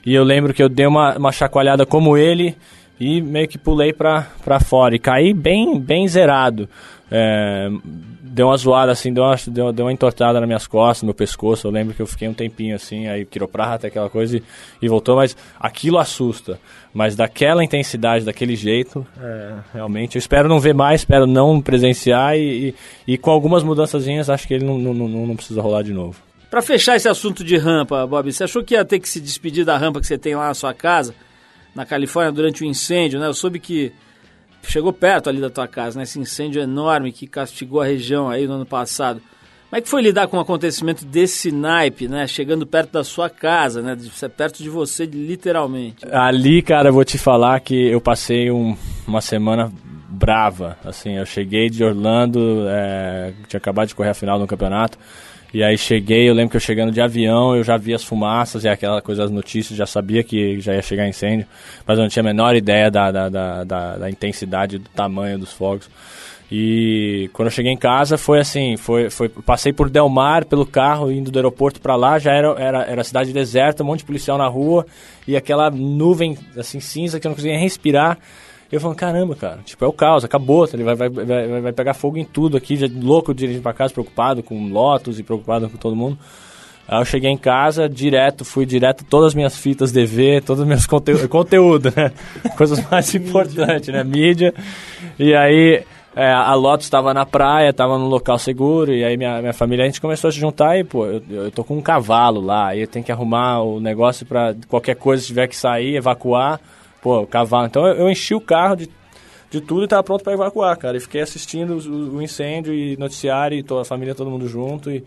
[0.04, 2.58] E eu lembro que eu dei uma, uma chacoalhada como ele
[3.02, 6.70] e meio que pulei para fora e caí bem, bem zerado.
[7.10, 7.68] É,
[8.22, 11.16] deu uma zoada assim, deu uma, deu, deu uma entortada nas minhas costas, no meu
[11.16, 11.66] pescoço.
[11.66, 14.44] Eu lembro que eu fiquei um tempinho assim, aí quiroprata, aquela coisa, e,
[14.84, 16.60] e voltou, mas aquilo assusta.
[16.94, 22.38] Mas daquela intensidade, daquele jeito, é, realmente, eu espero não ver mais, espero não presenciar
[22.38, 22.76] e,
[23.08, 25.92] e, e com algumas mudanças, acho que ele não, não, não, não precisa rolar de
[25.92, 26.22] novo.
[26.52, 29.66] Para fechar esse assunto de rampa, Bob, você achou que ia ter que se despedir
[29.66, 31.16] da rampa que você tem lá na sua casa,
[31.76, 33.28] na Califórnia, durante o incêndio, né?
[33.28, 33.92] Eu soube que
[34.64, 36.04] chegou perto ali da tua casa, né?
[36.04, 39.22] Esse incêndio enorme que castigou a região aí no ano passado.
[39.70, 42.28] Como é que foi lidar com um acontecimento desse naipe, né?
[42.28, 43.98] Chegando perto da sua casa, né?
[44.36, 46.06] Perto de você, literalmente.
[46.12, 48.76] Ali, cara, vou te falar que eu passei um,
[49.08, 49.72] uma semana
[50.10, 50.78] brava.
[50.84, 55.00] Assim, eu cheguei de Orlando, é, tinha acabado de correr a final do campeonato.
[55.54, 58.64] E aí cheguei, eu lembro que eu chegando de avião, eu já vi as fumaças
[58.64, 61.46] e aquela coisa das notícias, já sabia que já ia chegar incêndio,
[61.86, 65.38] mas eu não tinha a menor ideia da, da, da, da, da intensidade, do tamanho
[65.38, 65.90] dos fogos.
[66.50, 70.66] E quando eu cheguei em casa foi assim, foi, foi passei por Del Mar pelo
[70.66, 74.06] carro indo do aeroporto para lá, já era, era era cidade deserta, um monte de
[74.06, 74.86] policial na rua
[75.26, 78.18] e aquela nuvem assim cinza que eu não conseguia respirar.
[78.72, 80.78] Eu falo, caramba, cara, tipo, é o caos, acabou, tá?
[80.78, 83.94] ele vai, vai, vai, vai pegar fogo em tudo aqui, já louco dirigindo pra casa,
[83.94, 86.18] preocupado com Lotus e preocupado com todo mundo.
[86.88, 90.68] Aí eu cheguei em casa, direto, fui direto, todas as minhas fitas DV, todos os
[90.68, 92.12] meus conteúdos, conteúdo, né?
[92.58, 94.04] Coisas mais importantes, né?
[94.04, 94.54] Mídia.
[95.20, 95.84] E aí
[96.16, 99.84] é, a Lotus estava na praia, estava num local seguro, e aí minha, minha família,
[99.84, 102.68] a gente começou a se juntar e, pô, eu, eu tô com um cavalo lá,
[102.68, 106.60] aí eu tenho que arrumar o negócio para qualquer coisa, se tiver que sair, evacuar
[107.02, 107.66] pô, cavalo.
[107.66, 108.90] Então eu, enchi o carro de,
[109.50, 110.98] de tudo e tava pronto para evacuar, cara.
[110.98, 114.92] E fiquei assistindo o, o, incêndio e noticiário e toda a família, todo mundo junto.
[114.92, 115.04] E,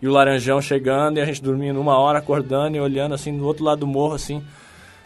[0.00, 3.44] e o Laranjão chegando e a gente dormindo uma hora, acordando e olhando assim do
[3.44, 4.42] outro lado do morro, assim,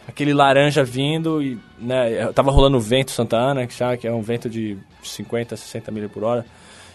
[0.07, 4.11] aquele laranja vindo e, né, tava rolando o vento Santa Ana, que, sabe, que é
[4.11, 6.45] um vento de 50, 60 milhas por hora.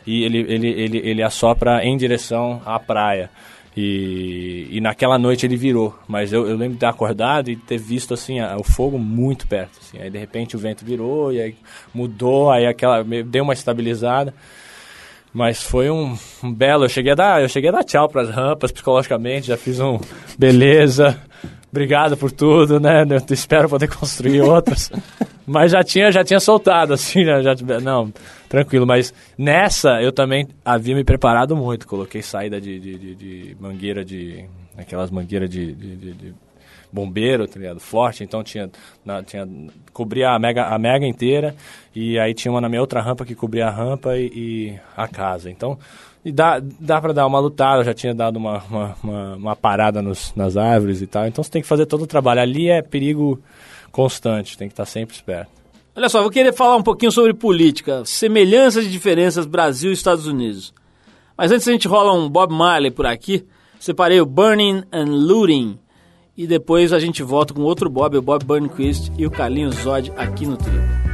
[0.06, 3.30] E ele, ele, ele, ele assopra em direção à praia.
[3.80, 5.96] E, e naquela noite ele virou.
[6.08, 9.46] Mas eu, eu lembro de ter acordado e ter visto assim a, o fogo muito
[9.46, 9.78] perto.
[9.80, 9.98] Assim.
[10.02, 11.54] Aí de repente o vento virou e aí
[11.94, 14.34] mudou, aí aquela deu uma estabilizada.
[15.32, 16.86] Mas foi um, um, belo.
[16.86, 19.78] Eu cheguei a dar, eu cheguei a dar tchau para as rampas psicologicamente, já fiz
[19.78, 20.00] um
[20.36, 21.16] beleza.
[21.70, 23.04] Obrigado por tudo, né?
[23.08, 24.90] Eu espero poder construir outras.
[25.46, 27.42] Mas já tinha, já tinha soltado assim, né?
[27.42, 28.12] Já, não,
[28.48, 28.86] tranquilo.
[28.86, 31.86] Mas nessa eu também havia me preparado muito.
[31.86, 34.44] Coloquei saída de, de, de, de mangueira de.
[34.76, 36.34] aquelas mangueiras de, de,
[36.92, 37.80] bombeiro, tá ligado?
[37.80, 38.70] Forte, então tinha,
[39.04, 39.46] na, tinha
[39.92, 41.54] cobria a mega, a mega inteira
[41.94, 45.06] e aí tinha uma na minha outra rampa que cobria a rampa e, e a
[45.06, 45.50] casa.
[45.50, 45.78] Então,
[46.24, 49.56] e dá, dá para dar uma lutada, eu já tinha dado uma, uma, uma, uma
[49.56, 51.26] parada nos, nas árvores e tal.
[51.26, 52.40] Então você tem que fazer todo o trabalho.
[52.40, 53.40] Ali é perigo
[53.92, 55.57] constante, tem que estar sempre esperto.
[55.98, 60.28] Olha só, vou querer falar um pouquinho sobre política, semelhanças e diferenças Brasil e Estados
[60.28, 60.72] Unidos.
[61.36, 63.44] Mas antes a gente rola um Bob Marley por aqui.
[63.80, 65.76] Separei o Burning and Looting.
[66.36, 70.12] E depois a gente volta com outro Bob, o Bob Burnquist e o Carlinhos Zod
[70.16, 71.07] aqui no trio.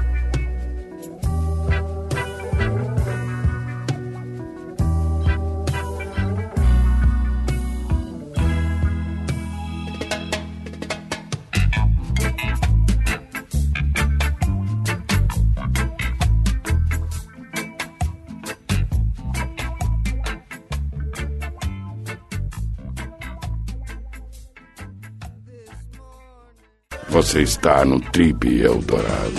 [27.24, 29.32] Você está no Trip Eldorado.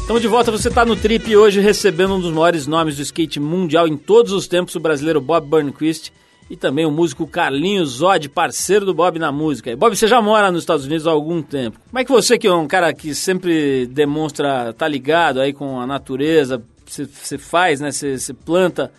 [0.00, 3.40] Estamos de volta, você está no Trip hoje recebendo um dos maiores nomes do skate
[3.40, 6.12] mundial em todos os tempos, o brasileiro Bob Burnquist
[6.48, 9.76] e também o músico Carlinhos Zod, parceiro do Bob na música.
[9.76, 11.80] Bob, você já mora nos Estados Unidos há algum tempo.
[11.90, 15.80] Como é que você, que é um cara que sempre demonstra tá ligado aí com
[15.80, 17.90] a natureza, você, faz, né?
[17.90, 18.92] Você planta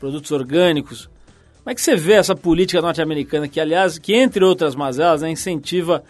[0.00, 1.11] produtos orgânicos.
[1.62, 5.30] Como é que você vê essa política norte-americana que, aliás, que entre outras mazelas, né,
[5.30, 6.02] incentiva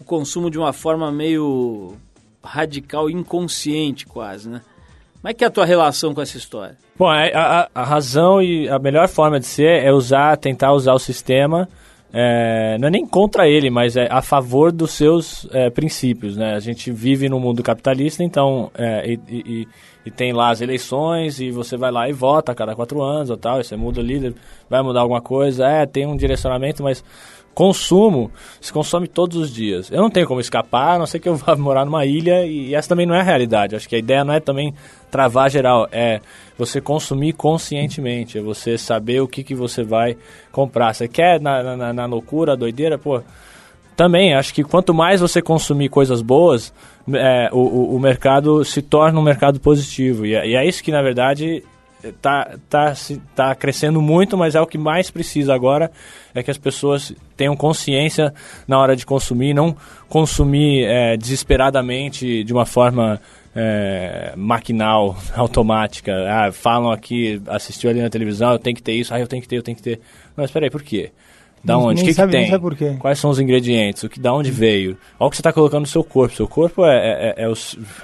[0.00, 1.94] o consumo de uma forma meio
[2.42, 4.62] radical, inconsciente quase, né?
[5.20, 6.76] Como é que é a tua relação com essa história?
[6.96, 10.94] Bom, a, a, a razão e a melhor forma de ser é usar, tentar usar
[10.94, 11.68] o sistema
[12.12, 16.36] é, não é nem contra ele, mas é a favor dos seus é, princípios.
[16.36, 16.54] Né?
[16.54, 19.68] A gente vive no mundo capitalista, então, é, e, e,
[20.08, 23.30] e, tem lá as eleições, e você vai lá e vota a cada quatro anos
[23.30, 24.34] ou tal, e você muda o líder,
[24.68, 27.04] vai mudar alguma coisa, é, tem um direcionamento, mas
[27.54, 29.90] consumo se consome todos os dias.
[29.90, 32.72] Eu não tenho como escapar, a não ser que eu vá morar numa ilha, e
[32.74, 33.74] essa também não é a realidade.
[33.74, 34.72] Acho que a ideia não é também
[35.10, 36.20] travar geral, é
[36.56, 40.16] você consumir conscientemente, é você saber o que, que você vai
[40.52, 40.94] comprar.
[40.94, 43.22] Você quer na, na, na loucura, doideira, pô.
[43.98, 46.72] Também, acho que quanto mais você consumir coisas boas,
[47.12, 50.24] é, o, o, mercado se torna um mercado positivo.
[50.24, 51.64] E, é, e é isso que, na verdade,
[52.22, 52.92] tá, tá,
[53.34, 55.90] tá crescendo muito, mas é o que mais precisa agora,
[56.32, 58.32] é que as pessoas tenham consciência
[58.68, 59.76] na hora de consumir, não
[60.08, 63.20] consumir é, desesperadamente de uma forma
[63.52, 66.12] é, maquinal, automática.
[66.30, 69.42] Ah, falam aqui, assistiu ali na televisão, eu tenho que ter isso, ah, eu tenho
[69.42, 70.00] que ter, eu tenho que ter.
[70.36, 71.10] Mas aí, por quê?
[71.68, 72.00] Da onde?
[72.00, 72.50] O que, sabe, que tem?
[72.96, 74.02] Quais são os ingredientes?
[74.02, 74.96] O que, da onde veio?
[75.20, 76.34] Olha o que você está colocando no seu corpo.
[76.34, 77.52] Seu corpo é, é, é, é,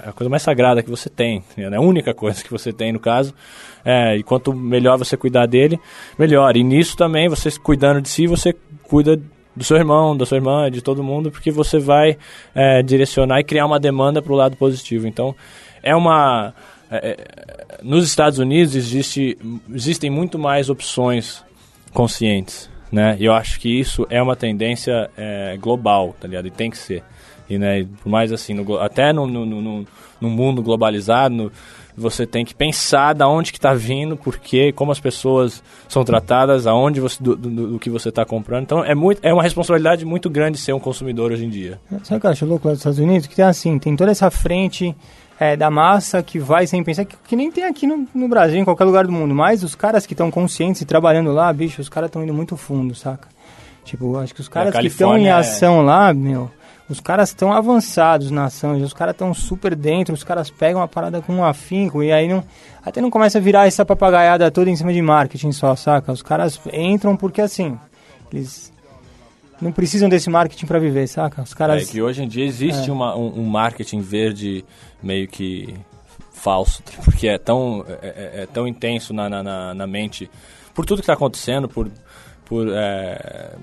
[0.07, 1.42] a coisa mais sagrada que você tem.
[1.57, 3.35] É a única coisa que você tem, no caso.
[3.83, 5.81] É, e quanto melhor você cuidar dele,
[6.18, 6.55] melhor.
[6.59, 9.18] E nisso também, você cuidando de si, você cuida
[9.57, 12.18] do seu irmão, da sua irmã, de todo mundo, porque você vai
[12.55, 15.07] é, direcionar e criar uma demanda para o lado positivo.
[15.07, 15.35] Então,
[15.83, 16.53] é uma...
[16.90, 17.16] É, é,
[17.83, 19.38] nos Estados Unidos existe,
[19.72, 21.42] existem muito mais opções
[21.94, 23.16] conscientes né?
[23.18, 26.46] E eu acho que isso é uma tendência é, global, tá ligado?
[26.46, 27.02] E tem que ser.
[27.50, 29.87] E, né, por mais assim, no, até no, no, no,
[30.20, 31.52] no mundo globalizado, no,
[31.96, 36.68] você tem que pensar da onde que está vindo, porque como as pessoas são tratadas,
[36.68, 38.62] aonde você, do, do, do que você está comprando.
[38.62, 41.80] Então é, muito, é uma responsabilidade muito grande ser um consumidor hoje em dia.
[42.04, 43.26] Sabe o que eu acho louco lá dos Estados Unidos?
[43.26, 44.94] Que tem assim, tem toda essa frente
[45.38, 48.59] é, da massa que vai sem pensar, que, que nem tem aqui no, no, Brasil,
[48.59, 49.35] em qualquer lugar do mundo.
[49.35, 52.57] Mas os caras que estão conscientes e trabalhando lá, bicho, os caras estão indo muito
[52.57, 53.29] fundo, saca?
[53.85, 55.83] Tipo, acho que os caras que estão em ação é...
[55.83, 56.51] lá, meu,
[56.88, 60.88] os caras estão avançados na ação, os caras estão super dentro, os caras pegam a
[60.88, 62.44] parada com um afinco e aí não,
[62.85, 66.12] até não começa a virar essa papagaiada toda em cima de marketing só, saca?
[66.12, 67.79] Os caras entram porque assim,
[68.33, 68.73] eles
[69.64, 71.40] não precisam desse marketing para viver, saca?
[71.40, 71.88] Os caras...
[71.88, 72.92] É que hoje em dia existe é.
[72.92, 74.62] uma, um, um, marketing verde
[75.03, 75.74] meio que
[76.33, 80.31] falso, porque é tão, é, é, é tão intenso na, na, na, mente,
[80.74, 81.90] por tudo que está acontecendo, por,
[82.44, 83.55] por é,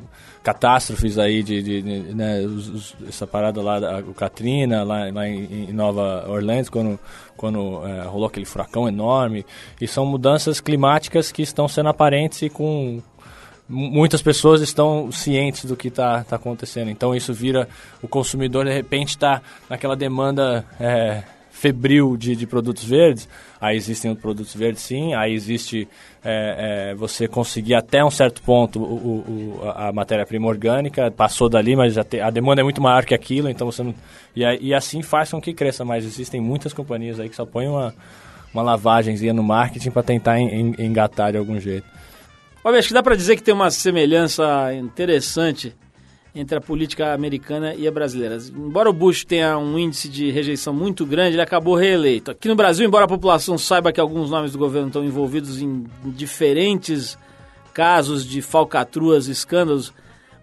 [0.41, 5.27] catástrofes aí de, de, de né, os, os, essa parada lá, o Katrina, lá, lá
[5.27, 6.99] em, em, Nova Orleans, quando,
[7.37, 9.45] quando é, rolou aquele furacão enorme,
[9.79, 13.03] e são mudanças climáticas que estão sendo aparentes e com
[13.71, 16.89] muitas pessoas estão cientes do que está tá acontecendo.
[16.89, 17.67] Então isso vira
[18.01, 21.23] o consumidor de repente está naquela demanda é,
[21.61, 23.29] febril de, de produtos verdes,
[23.59, 25.87] aí existem produtos verdes sim, aí existe
[26.23, 31.75] é, é, você conseguir até um certo ponto o, o, a matéria-prima orgânica, passou dali,
[31.75, 33.93] mas te, a demanda é muito maior que aquilo, então você não.
[34.35, 37.67] E, e assim faz com que cresça, mas existem muitas companhias aí que só põem
[37.67, 37.93] uma,
[38.51, 41.85] uma lavagemzinha no marketing para tentar en, en, engatar de algum jeito.
[42.63, 45.75] Olha, acho que dá para dizer que tem uma semelhança interessante
[46.33, 48.37] entre a política americana e a brasileira.
[48.55, 52.31] Embora o Bush tenha um índice de rejeição muito grande, ele acabou reeleito.
[52.31, 55.85] Aqui no Brasil, embora a população saiba que alguns nomes do governo estão envolvidos em
[56.05, 57.17] diferentes
[57.73, 59.91] casos de falcatruas escândalos,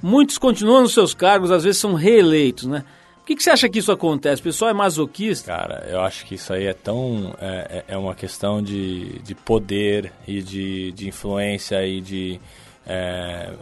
[0.02, 2.84] muitos continuam nos seus cargos, às vezes são reeleitos, né?
[3.28, 4.40] Que, que você acha que isso acontece?
[4.40, 5.52] O pessoal é masoquista?
[5.52, 7.36] Cara, eu acho que isso aí é tão...
[7.38, 12.40] É, é, é uma questão de, de poder e de, de influência e de...
[12.86, 13.52] É,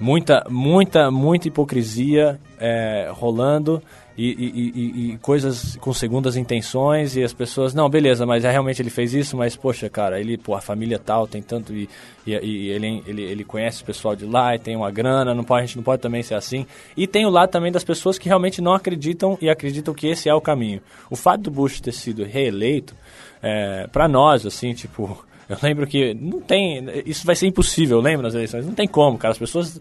[0.00, 3.80] muita, muita, muita hipocrisia é, rolando
[4.16, 8.50] e, e, e, e, coisas com segundas intenções e as pessoas, não, beleza, mas é,
[8.50, 11.88] realmente ele fez isso, mas poxa, cara, ele, pô, a família tal tem tanto e,
[12.26, 12.32] e,
[12.70, 15.66] ele, ele, ele conhece o pessoal de lá e tem uma grana, não pode, a
[15.66, 16.66] gente não pode também ser assim.
[16.96, 20.28] E tem o lado também das pessoas que realmente não acreditam e acreditam que esse
[20.28, 20.80] é o caminho.
[21.10, 22.94] O fato do Bush ter sido reeleito,
[23.42, 26.84] é, para nós, assim, tipo, eu lembro que não tem.
[27.06, 28.66] Isso vai ser impossível, eu lembro nas eleições.
[28.66, 29.32] Não tem como, cara.
[29.32, 29.80] As pessoas.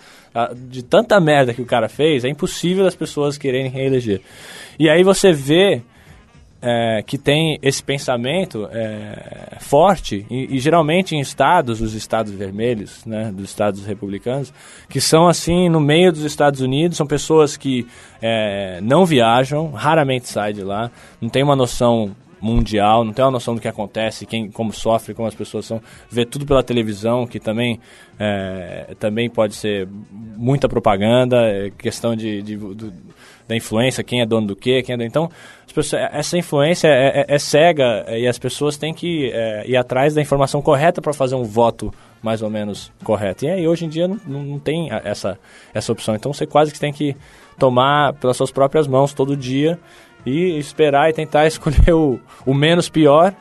[0.68, 4.22] De tanta merda que o cara fez, é impossível as pessoas quererem reeleger.
[4.80, 5.82] E aí você vê
[6.62, 13.04] é, que tem esse pensamento é, forte, e, e, geralmente em estados, os estados vermelhos,
[13.06, 14.54] né, dos estados republicanos,
[14.88, 17.88] que são assim no meio dos Estados Unidos, são pessoas que
[18.22, 23.32] é, não viajam, raramente saem de lá, não tem uma noção mundial, não tem uma
[23.32, 27.28] noção do que acontece, quem, como sofre, como as pessoas são, vê tudo pela televisão,
[27.28, 27.80] que também,
[28.20, 32.92] é, também pode ser muita propaganda, é questão de, de do,
[33.48, 35.08] da influência, quem é dono do quê, quem é dono.
[35.08, 35.30] Então,
[35.74, 40.14] pessoas, essa influência é, é, é, cega e as pessoas têm que é, ir atrás
[40.14, 43.46] da informação correta para fazer um voto mais ou menos correto.
[43.46, 45.40] E aí, hoje em dia não, não tem essa,
[45.74, 46.16] essa opção.
[46.16, 47.16] Então, você quase que tem que
[47.58, 49.80] tomar pelas suas próprias mãos todo dia
[50.26, 53.34] e esperar e tentar escolher o, o menos pior,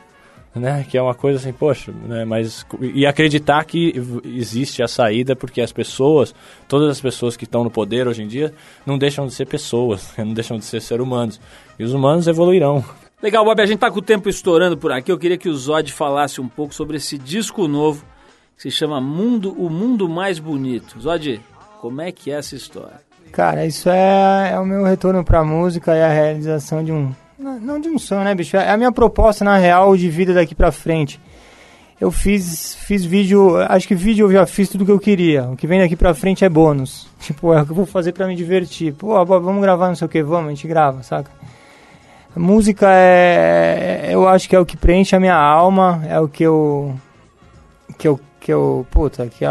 [0.55, 0.85] né?
[0.89, 2.25] Que é uma coisa assim, poxa, né?
[2.25, 3.93] Mas e acreditar que
[4.25, 6.35] existe a saída porque as pessoas,
[6.69, 8.53] todas as pessoas que estão no poder hoje em dia,
[8.85, 11.41] não deixam de ser pessoas, não deixam de ser seres humanos.
[11.79, 12.85] E os humanos evoluirão.
[13.23, 15.13] Legal, Bob, a gente tá com o tempo estourando por aqui.
[15.13, 18.05] Eu queria que o Zod falasse um pouco sobre esse disco novo
[18.57, 20.99] que se chama Mundo, o Mundo Mais Bonito.
[20.99, 21.41] Zod,
[21.81, 23.10] como é que é essa história?
[23.33, 27.13] Cara, isso é, é o meu retorno pra música e a realização de um.
[27.39, 28.57] Não de um sonho, né, bicho?
[28.57, 31.21] É a minha proposta, na real, de vida daqui pra frente.
[32.01, 35.45] Eu fiz, fiz vídeo, acho que vídeo eu já fiz tudo que eu queria.
[35.45, 37.07] O que vem daqui pra frente é bônus.
[37.21, 38.95] Tipo, é o que eu vou fazer pra me divertir.
[38.95, 41.31] Pô, vamos gravar não sei o que, vamos, a gente grava, saca?
[42.35, 46.29] A música é, eu acho que é o que preenche a minha alma, é o
[46.29, 46.95] que eu,
[47.99, 49.45] que eu, que eu, puta, que,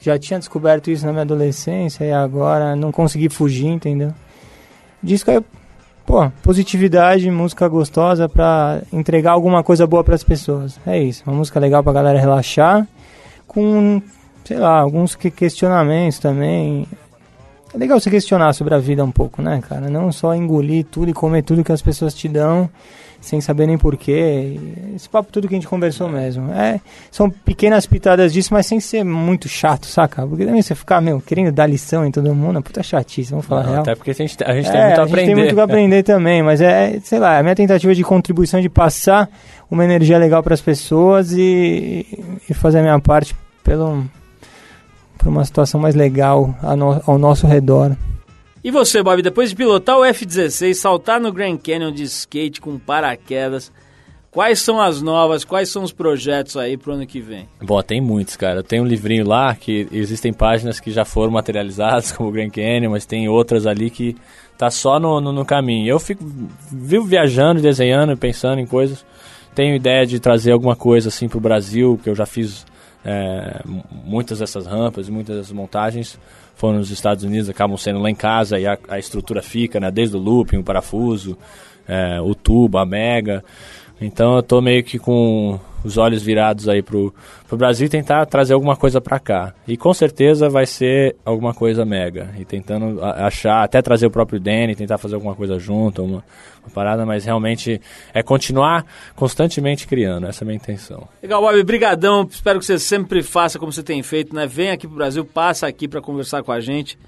[0.00, 4.12] já tinha descoberto isso na minha adolescência e agora não consegui fugir, entendeu?
[5.02, 5.42] Disco é,
[6.06, 10.80] pô, positividade, música gostosa pra entregar alguma coisa boa para as pessoas.
[10.86, 12.86] É isso, uma música legal pra galera relaxar,
[13.46, 14.02] com,
[14.44, 16.86] sei lá, alguns questionamentos também.
[17.72, 19.88] É legal você questionar sobre a vida um pouco, né, cara?
[19.88, 22.68] Não só engolir tudo e comer tudo que as pessoas te dão
[23.20, 24.58] sem saber nem porquê.
[24.96, 26.50] Esse papo tudo que a gente conversou mesmo.
[26.52, 26.80] É,
[27.10, 30.26] são pequenas pitadas disso, mas sem ser muito chato, saca?
[30.26, 33.46] Porque também você ficar, meu, querendo dar lição em todo mundo, é puta chatice, vamos
[33.46, 33.82] falar Não, real.
[33.82, 35.20] Até porque a gente, a gente é, tem muito a, aprender.
[35.20, 38.02] A gente tem muito que aprender também, mas é, sei lá, a minha tentativa de
[38.02, 39.28] contribuição de passar
[39.70, 42.06] uma energia legal para as pessoas e,
[42.48, 44.02] e fazer a minha parte pelo,
[45.20, 46.54] por uma situação mais legal
[47.06, 47.94] ao nosso redor.
[48.64, 52.78] E você, Bob, depois de pilotar o F-16, saltar no Grand Canyon de skate com
[52.78, 53.72] paraquedas,
[54.30, 57.48] quais são as novas, quais são os projetos aí pro ano que vem?
[57.60, 58.62] Bom, tem muitos, cara.
[58.62, 62.90] Tem um livrinho lá que existem páginas que já foram materializadas, como o Grand Canyon,
[62.90, 64.16] mas tem outras ali que
[64.58, 65.88] tá só no, no, no caminho.
[65.88, 66.24] Eu fico
[66.70, 69.04] vivo viajando, desenhando, pensando em coisas.
[69.54, 72.66] Tenho ideia de trazer alguma coisa assim pro Brasil, que eu já fiz
[73.04, 73.62] é,
[74.04, 76.18] muitas dessas rampas, muitas dessas montagens
[76.54, 79.90] foram nos Estados Unidos, acabam sendo lá em casa e a, a estrutura fica, né?
[79.90, 81.36] Desde o looping, o parafuso,
[81.88, 83.42] é, o tubo, a mega.
[84.00, 87.14] Então eu tô meio que com os olhos virados aí pro,
[87.48, 89.54] pro Brasil e tentar trazer alguma coisa para cá.
[89.66, 92.30] E com certeza vai ser alguma coisa mega.
[92.38, 96.24] E tentando achar, até trazer o próprio Danny, tentar fazer alguma coisa junto, uma,
[96.62, 97.80] uma parada, mas realmente
[98.12, 98.84] é continuar
[99.14, 101.08] constantemente criando, essa é a minha intenção.
[101.22, 104.46] Legal, Bob, brigadão, espero que você sempre faça como você tem feito, né?
[104.46, 106.98] Vem aqui pro Brasil, passa aqui para conversar com a gente.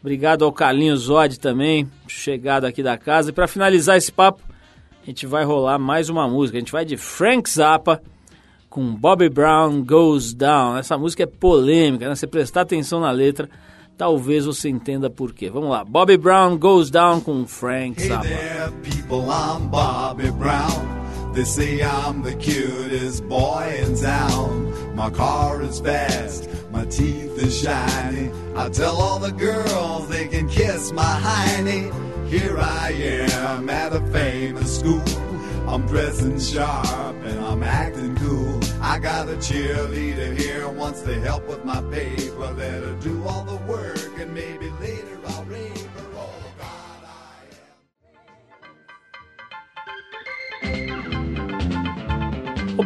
[0.00, 3.30] Obrigado ao Carlinhos Zod também, chegado aqui da casa.
[3.30, 4.40] E para finalizar esse papo,
[5.02, 6.58] a gente vai rolar mais uma música.
[6.58, 8.02] A gente vai de Frank Zappa
[8.68, 10.76] com Bobby Brown Goes Down.
[10.76, 12.14] Essa música é polêmica, né?
[12.14, 13.48] Se prestar atenção na letra,
[13.96, 15.50] talvez você entenda por quê.
[15.50, 18.26] Vamos lá, Bobby Brown Goes Down com Frank Zappa.
[18.26, 21.32] Hey there, people, I'm Bobby Brown.
[21.34, 24.87] They say I'm the cutest boy in town.
[24.98, 28.32] My car is fast, my teeth is shiny.
[28.56, 31.92] I tell all the girls they can kiss my hiney.
[32.28, 35.04] Here I am at a famous school.
[35.68, 38.58] I'm dressing sharp and I'm acting cool.
[38.82, 42.52] I got a cheerleader here wants to help with my paper.
[42.54, 42.82] Let